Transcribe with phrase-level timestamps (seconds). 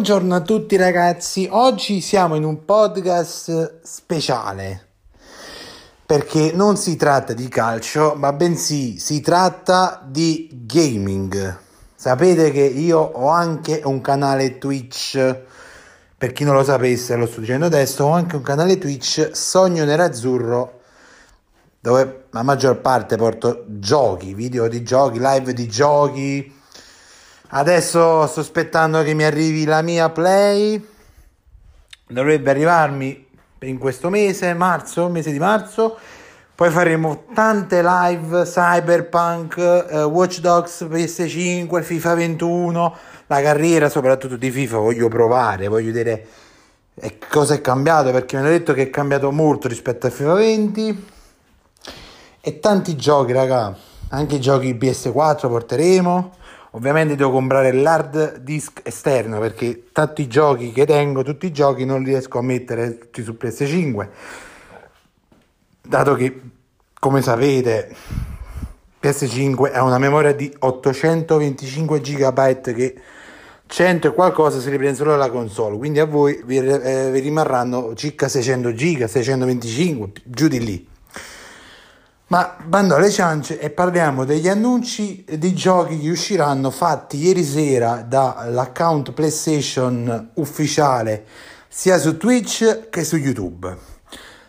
[0.00, 4.86] Buongiorno a tutti ragazzi, oggi siamo in un podcast speciale
[6.06, 11.54] perché non si tratta di calcio ma bensì si tratta di gaming.
[11.94, 15.36] Sapete che io ho anche un canale Twitch,
[16.16, 19.84] per chi non lo sapesse lo sto dicendo adesso, ho anche un canale Twitch Sogno
[19.84, 20.80] Nerazzurro
[21.78, 26.58] dove la maggior parte porto giochi, video di giochi, live di giochi
[27.52, 30.86] Adesso sto aspettando che mi arrivi la mia play.
[32.06, 33.26] Dovrebbe arrivarmi
[33.62, 35.98] in questo mese, marzo, mese di marzo.
[36.54, 44.50] Poi faremo tante live Cyberpunk, uh, Watch Dogs, PS5, FIFA 21, la carriera soprattutto di
[44.50, 46.26] FIFA voglio provare, voglio vedere
[46.94, 50.34] eh, cosa è cambiato perché mi hanno detto che è cambiato molto rispetto a FIFA
[50.34, 51.06] 20
[52.42, 53.74] e tanti giochi raga,
[54.10, 56.32] anche i giochi PS4 porteremo
[56.72, 62.02] Ovviamente devo comprare l'hard disk esterno perché tanti giochi che tengo, tutti i giochi non
[62.02, 64.08] li riesco a mettere tutti su PS5.
[65.82, 66.40] Dato che,
[67.00, 67.92] come sapete,
[69.02, 73.00] PS5 ha una memoria di 825 GB che
[73.66, 77.94] 100 e qualcosa si riprende solo la console, quindi a voi vi, eh, vi rimarranno
[77.94, 80.88] circa 600 GB, 625, giù di lì.
[82.30, 88.04] Ma bando alle ciance e parliamo degli annunci di giochi che usciranno fatti ieri sera
[88.06, 91.24] dall'account PlayStation ufficiale
[91.66, 93.76] sia su Twitch che su YouTube.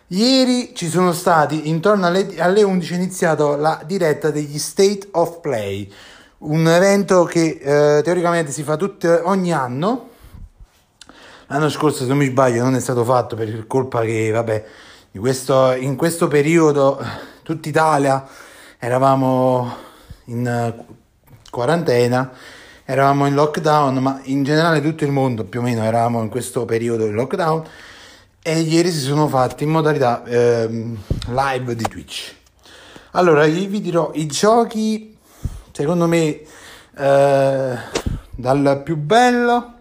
[0.06, 5.40] Ieri ci sono stati, intorno alle, alle 11 è iniziato la diretta degli State of
[5.40, 5.92] Play,
[6.38, 10.10] un evento che eh, teoricamente si fa tutte, ogni anno.
[11.48, 14.64] L'anno scorso, se non mi sbaglio, non è stato fatto per colpa che, vabbè,
[15.18, 18.26] questo, in questo periodo tutta Italia
[18.78, 19.74] eravamo
[20.26, 20.84] in eh,
[21.50, 22.32] quarantena,
[22.84, 26.64] eravamo in lockdown, ma in generale tutto il mondo più o meno eravamo in questo
[26.64, 27.64] periodo in lockdown
[28.42, 30.96] e ieri si sono fatti in modalità eh,
[31.28, 32.34] live di Twitch.
[33.12, 35.16] Allora, io vi dirò i giochi,
[35.70, 36.40] secondo me,
[36.96, 37.76] eh,
[38.30, 39.74] dal più bello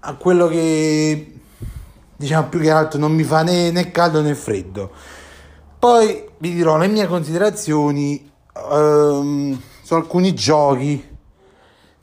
[0.00, 1.34] a quello che
[2.16, 4.92] diciamo più che altro non mi fa né, né caldo né freddo.
[5.80, 8.30] Poi vi dirò le mie considerazioni
[8.68, 11.16] um, su alcuni giochi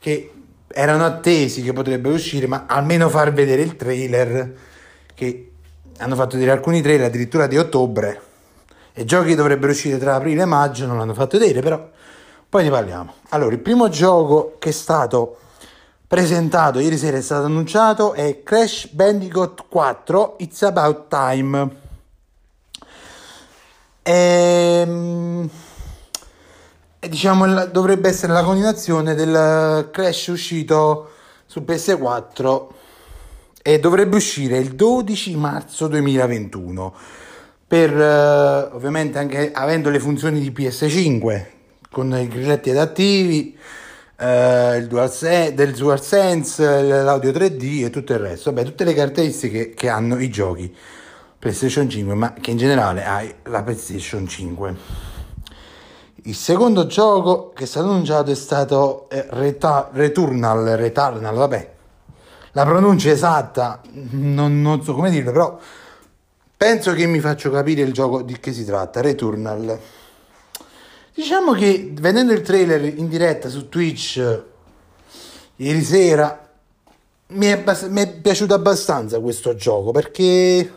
[0.00, 0.32] che
[0.66, 4.52] erano attesi che potrebbero uscire, ma almeno far vedere il trailer
[5.14, 5.52] che
[5.98, 8.20] hanno fatto vedere alcuni trailer addirittura di ottobre
[8.92, 11.88] e giochi che dovrebbero uscire tra aprile e maggio non l'hanno fatto vedere, però
[12.48, 13.14] poi ne parliamo.
[13.28, 15.38] Allora, il primo gioco che è stato
[16.04, 21.86] presentato ieri sera è stato annunciato è Crash Bandicoot 4 It's About Time.
[24.10, 25.46] Ehm,
[26.98, 31.10] e, diciamo dovrebbe essere la continuazione del Crash uscito
[31.44, 32.66] su PS4
[33.62, 36.94] e dovrebbe uscire il 12 marzo 2021
[37.66, 41.44] per uh, ovviamente anche avendo le funzioni di PS5
[41.90, 43.54] con i grilletti adattivi
[44.20, 48.50] uh, il DualSense, del DualSense l'audio 3D e tutto il resto.
[48.52, 50.74] Vabbè tutte le caratteristiche che hanno i giochi
[51.38, 54.76] PlayStation 5, ma che in generale hai la PlayStation 5.
[56.24, 61.72] Il secondo gioco che è stato annunciato è stato eh, Reta- Returnal, Returnal, vabbè,
[62.52, 65.58] la pronuncia esatta non, non, so come dirlo, però
[66.56, 69.78] penso che mi faccio capire il gioco di che si tratta, Returnal.
[71.14, 74.42] Diciamo che vedendo il trailer in diretta su Twitch
[75.56, 76.48] ieri sera
[77.28, 80.72] mi è, mi è piaciuto abbastanza questo gioco perché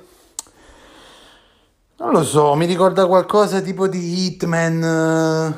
[2.02, 5.56] non lo so, mi ricorda qualcosa tipo di Hitman,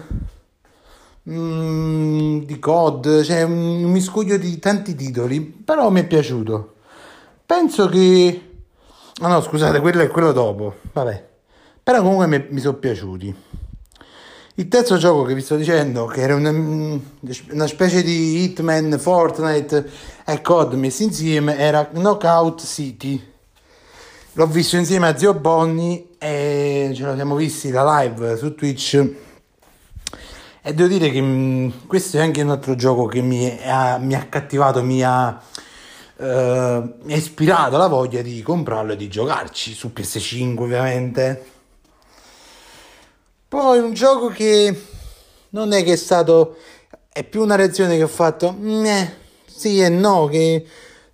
[1.29, 6.73] mm, di COD, cioè un miscuglio di tanti titoli, però mi è piaciuto.
[7.45, 8.49] Penso che...
[9.21, 11.29] Ah no, scusate, quello è quello dopo, vabbè.
[11.81, 13.35] Però comunque mi, mi sono piaciuti.
[14.55, 19.89] Il terzo gioco che vi sto dicendo, che era una, una specie di Hitman, Fortnite
[20.25, 23.32] e COD messi insieme, era Knockout City.
[24.35, 28.93] L'ho visto insieme a Zio Bonni e ce lo siamo visti da live su Twitch
[30.59, 34.15] e devo dire che mm, questo è anche un altro gioco che mi ha, mi
[34.15, 35.39] ha accattivato, mi ha,
[36.17, 41.45] eh, mi ha ispirato la voglia di comprarlo e di giocarci su PS5 ovviamente.
[43.47, 44.81] Poi un gioco che
[45.49, 46.57] non è che è stato,
[47.11, 49.13] è più una reazione che ho fatto, eh,
[49.45, 50.65] sì e no, che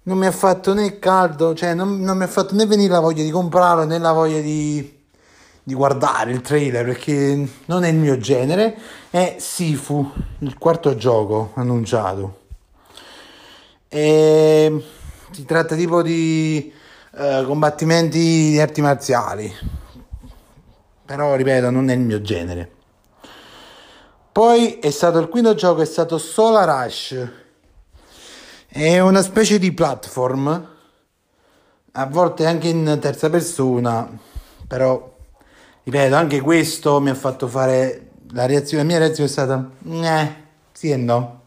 [0.10, 3.00] non mi ha fatto né caldo, cioè non, non mi ha fatto né venire la
[3.00, 4.98] voglia di comprarlo né la voglia di
[5.70, 8.76] di guardare il trailer perché non è il mio genere,
[9.12, 12.40] è Sifu, il quarto gioco annunciato.
[13.88, 14.84] E
[15.30, 16.74] si tratta tipo di
[17.12, 19.54] uh, combattimenti di arti marziali.
[21.06, 22.72] Però ripeto, non è il mio genere.
[24.32, 27.28] Poi è stato il quinto gioco, è stato Solar Rush.
[28.72, 30.68] È una specie di platform,
[31.94, 34.08] a volte anche in terza persona,
[34.68, 35.18] però
[35.84, 40.36] ripeto, anche questo mi ha fatto fare la reazione, la mia reazione è stata eh,
[40.72, 41.42] sì e no.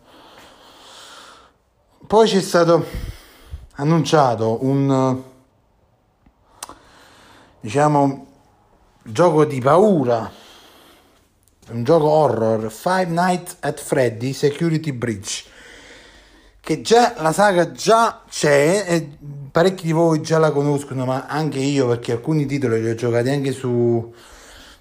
[2.09, 2.85] Poi c'è stato
[3.75, 5.23] annunciato un
[7.61, 8.27] diciamo
[9.05, 10.29] gioco di paura
[11.71, 15.51] un gioco horror Five Nights at Freddy Security Breach
[16.65, 19.19] che già la saga già c'è e
[19.51, 23.31] parecchi di voi già la conoscono ma anche io perché alcuni titoli li ho giocati
[23.31, 24.15] anche su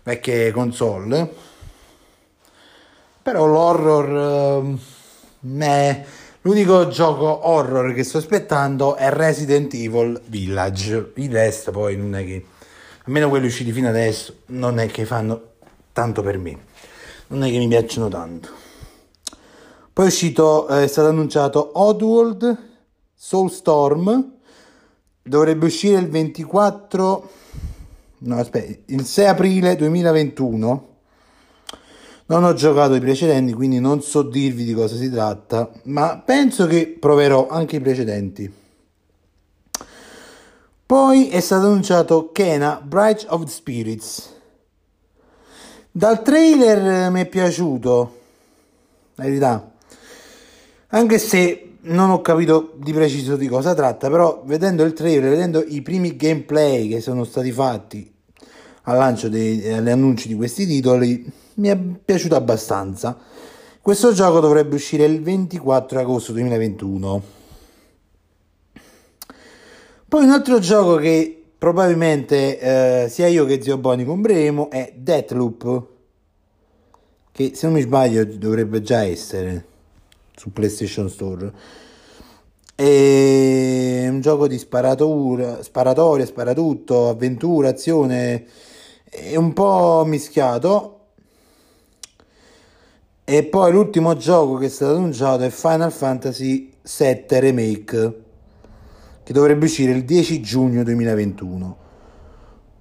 [0.04, 1.34] vecchie console.
[3.24, 4.78] Però l'horror
[5.60, 6.06] eh,
[6.42, 11.14] l'unico gioco horror che sto aspettando è Resident Evil Village.
[11.16, 12.46] Il resto poi non è che
[13.06, 15.54] almeno quelli usciti fino adesso, non è che fanno
[15.94, 16.58] tanto per me,
[17.28, 18.61] non è che mi piacciono tanto.
[19.94, 22.58] Poi è uscito, eh, è stato annunciato Oddworld
[23.14, 24.32] Soulstorm,
[25.22, 27.30] dovrebbe uscire il 24,
[28.20, 30.88] no aspetta, il 6 aprile 2021.
[32.28, 36.68] Non ho giocato i precedenti, quindi non so dirvi di cosa si tratta, ma penso
[36.68, 38.52] che proverò anche i precedenti.
[40.86, 44.34] Poi è stato annunciato Kena Bright of the Spirits.
[45.92, 48.20] Dal trailer mi è piaciuto,
[49.16, 49.72] la verità.
[50.94, 55.64] Anche se non ho capito di preciso di cosa tratta, però vedendo il trailer, vedendo
[55.66, 58.14] i primi gameplay che sono stati fatti
[58.84, 63.18] al lancio degli annunci di questi titoli, mi è piaciuto abbastanza.
[63.82, 67.24] Questo gioco dovrebbe uscire il 24 agosto 2021.
[70.10, 75.84] Poi un altro gioco che probabilmente eh, sia io che Zio Boni compreremo è Deathloop,
[77.32, 79.70] che se non mi sbaglio dovrebbe già essere
[80.42, 81.54] su PlayStation Store.
[82.74, 88.46] È un gioco di sparatura, sparatoria, sparatutto, avventura, azione,
[89.04, 90.98] è un po' mischiato.
[93.24, 98.22] E poi l'ultimo gioco che è stato annunciato è Final Fantasy VII Remake
[99.22, 101.78] che dovrebbe uscire il 10 giugno 2021.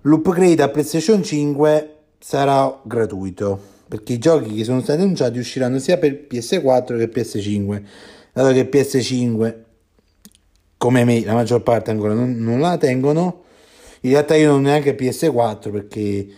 [0.02, 5.98] L'upgrade a PlayStation 5 sarà gratuito perché i giochi che sono stati annunciati usciranno sia
[5.98, 7.82] per PS4 che PS5,
[8.32, 9.54] dato che PS5
[10.76, 13.42] come me la maggior parte ancora non, non la tengono.
[14.02, 16.28] In realtà io non neanche PS4 perché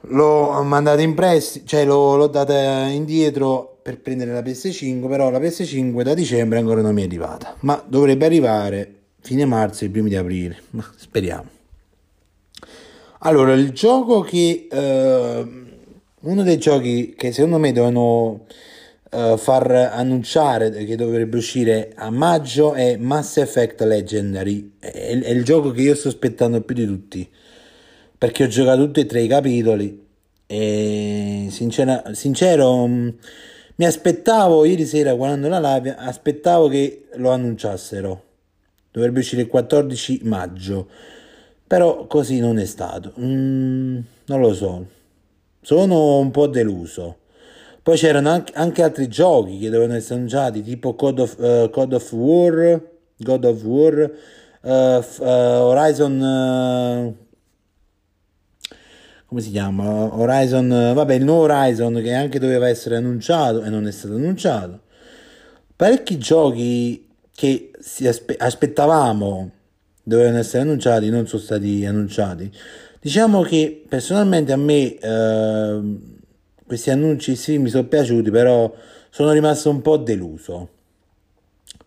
[0.00, 5.38] l'ho mandata in prestito, cioè l'ho, l'ho data indietro per prendere la PS5, però la
[5.38, 10.08] PS5 da dicembre ancora non mi è arrivata, ma dovrebbe arrivare fine marzo e primi
[10.08, 10.60] di aprile,
[10.96, 11.54] speriamo.
[13.20, 15.65] Allora, il gioco che eh,
[16.22, 18.46] uno dei giochi che secondo me devono
[19.10, 25.44] eh, far annunciare che dovrebbe uscire a maggio è Mass Effect Legendary, è, è il
[25.44, 27.28] gioco che io sto aspettando più di tutti,
[28.18, 30.04] perché ho giocato tutti e tre i capitoli
[30.46, 32.86] e sincero, sincero
[33.78, 38.22] mi aspettavo ieri sera guardando la live, aspettavo che lo annunciassero.
[38.90, 40.88] Dovrebbe uscire il 14 maggio.
[41.66, 43.12] Però così non è stato.
[43.20, 44.86] Mm, non lo so.
[45.66, 47.16] Sono un po' deluso.
[47.82, 52.12] Poi c'erano anche, altri giochi che dovevano essere annunciati, tipo God of, uh, God of
[52.12, 52.80] War,
[53.16, 54.12] God of War,
[54.60, 57.16] uh, uh, Horizon
[59.26, 60.14] come si chiama?
[60.16, 64.82] Horizon, vabbè, il nuovo Horizon che anche doveva essere annunciato e non è stato annunciato.
[65.74, 67.72] Parecchi giochi che
[68.04, 69.50] aspe- aspettavamo
[70.04, 72.52] dovevano essere annunciati non sono stati annunciati.
[73.06, 75.80] Diciamo che personalmente a me eh,
[76.66, 78.74] questi annunci sì mi sono piaciuti, però
[79.10, 80.68] sono rimasto un po' deluso.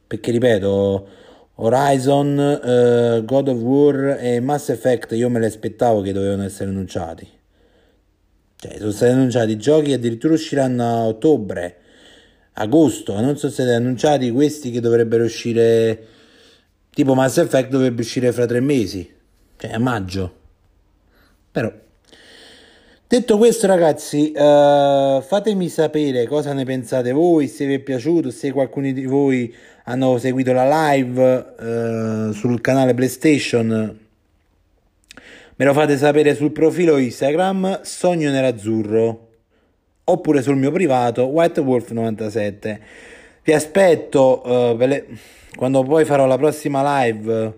[0.08, 1.08] Perché ripeto,
[1.56, 6.70] Horizon, uh, God of War e Mass Effect io me li aspettavo che dovevano essere
[6.70, 7.28] annunciati.
[8.56, 11.80] Cioè, sono stati annunciati giochi che addirittura usciranno a ottobre,
[12.54, 16.02] agosto, non sono stati annunciati questi che dovrebbero uscire
[16.92, 19.14] tipo Mass Effect dovrebbe uscire fra tre mesi,
[19.58, 20.38] cioè a maggio.
[21.52, 21.72] Però
[23.12, 28.52] Detto questo ragazzi, uh, fatemi sapere cosa ne pensate voi, se vi è piaciuto, se
[28.52, 29.52] qualcuno di voi
[29.86, 34.00] hanno seguito la live uh, sul canale PlayStation.
[35.56, 39.30] Me lo fate sapere sul profilo Instagram Sogno Nerazzurro
[40.04, 42.80] oppure sul mio privato White Wolf 97.
[43.42, 45.08] Vi aspetto uh, le...
[45.56, 47.54] quando poi farò la prossima live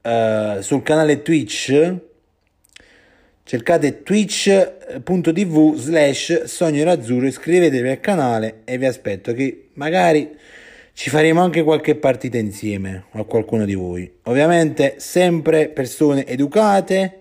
[0.00, 2.10] uh, sul canale Twitch.
[3.44, 10.30] Cercate twitch.tv slash sogno azzurro, iscrivetevi al canale e vi aspetto che magari
[10.92, 14.10] ci faremo anche qualche partita insieme a qualcuno di voi.
[14.24, 17.18] Ovviamente sempre persone educate.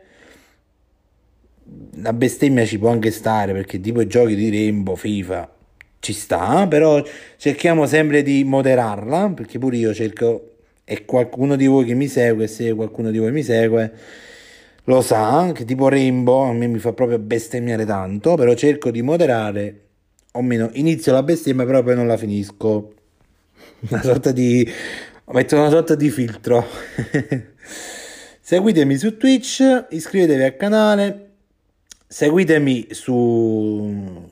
[1.95, 5.55] La bestemmia ci può anche stare perché tipo giochi di Rainbow, FIFA
[5.99, 7.03] ci sta, però
[7.37, 12.47] cerchiamo sempre di moderarla perché pure io cerco e qualcuno di voi che mi segue,
[12.47, 13.93] se qualcuno di voi mi segue,
[14.91, 19.01] lo sa che tipo Rainbow a me mi fa proprio bestemmiare tanto, però cerco di
[19.01, 19.87] moderare,
[20.33, 22.93] o meno inizio la bestemmia però poi non la finisco.
[23.89, 24.69] Una sorta di
[25.31, 26.65] metto una sorta di filtro.
[28.41, 31.29] Seguitemi su Twitch iscrivetevi al canale
[32.11, 34.29] seguitemi su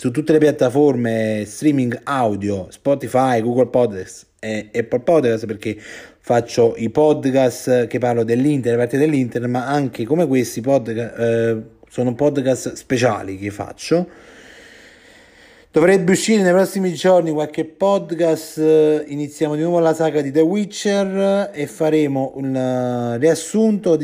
[0.00, 5.76] su tutte le piattaforme streaming audio Spotify, Google Podcast e Apple Podcast perché
[6.20, 12.14] faccio i podcast che parlo dell'Inter, parte dell'Inter ma anche come questi podcast eh, sono
[12.14, 14.08] podcast speciali che faccio.
[15.72, 21.50] Dovrebbe uscire nei prossimi giorni qualche podcast, iniziamo di nuovo la saga di The Witcher
[21.52, 23.96] e faremo un eh, riassunto,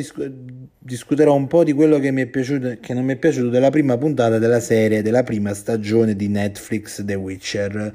[0.87, 3.71] discuterò un po' di quello che mi è piaciuto che non mi è piaciuto della
[3.71, 7.95] prima puntata della serie, della prima stagione di Netflix The Witcher.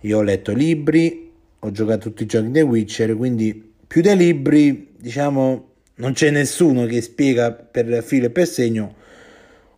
[0.00, 4.88] Io ho letto libri, ho giocato tutti i giochi The Witcher, quindi più dei libri,
[4.98, 8.94] diciamo, non c'è nessuno che spiega per filo e per segno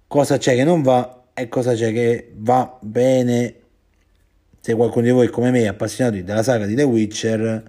[0.09, 3.55] cosa c'è che non va e cosa c'è che va bene
[4.59, 7.63] se qualcuno di voi come me è appassionato della saga di The Witcher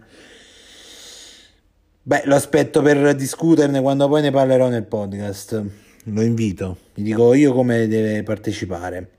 [2.09, 5.63] beh lo aspetto per discuterne quando poi ne parlerò nel podcast
[6.05, 9.09] lo invito vi dico io come deve partecipare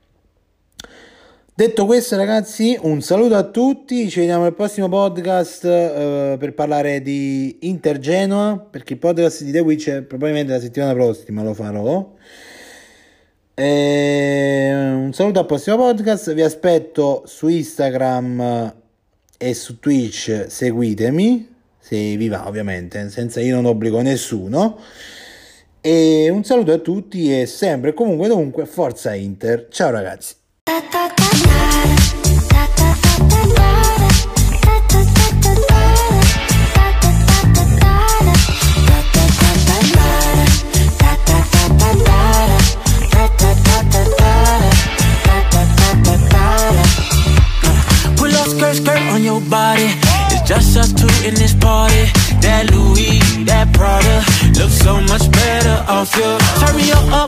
[1.52, 4.09] Detto questo, ragazzi, un saluto a tutti.
[4.09, 8.59] Ci vediamo al prossimo podcast uh, per parlare di Inter Genoa.
[8.59, 12.14] Perché il podcast di The Witcher probabilmente la settimana prossima lo farò.
[13.52, 18.75] E un saluto al prossimo podcast, vi aspetto su Instagram
[19.37, 21.50] e su Twitch, seguitemi
[21.90, 24.78] se vi va ovviamente, senza io non obbligo nessuno.
[25.80, 29.66] E un saluto a tutti e sempre comunque dovunque Forza Inter.
[29.70, 30.37] Ciao ragazzi.